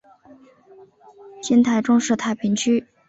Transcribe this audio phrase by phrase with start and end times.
[1.43, 2.87] 今台中市太平区。